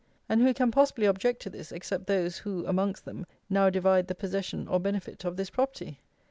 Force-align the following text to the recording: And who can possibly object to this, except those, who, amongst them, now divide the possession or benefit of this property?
And 0.27 0.41
who 0.41 0.51
can 0.51 0.71
possibly 0.71 1.05
object 1.05 1.43
to 1.43 1.51
this, 1.51 1.71
except 1.71 2.07
those, 2.07 2.39
who, 2.39 2.65
amongst 2.65 3.05
them, 3.05 3.27
now 3.51 3.69
divide 3.69 4.07
the 4.07 4.15
possession 4.15 4.67
or 4.67 4.79
benefit 4.79 5.23
of 5.25 5.37
this 5.37 5.51
property? 5.51 5.99